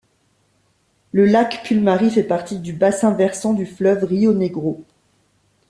Le 1.11 1.25
lac 1.25 1.61
Pulmari 1.63 2.09
fait 2.09 2.23
partie 2.23 2.57
du 2.57 2.73
bassin 2.73 3.11
versant 3.13 3.53
du 3.53 3.67
fleuve 3.67 4.03
río 4.05 4.33
Negro. 4.33 4.83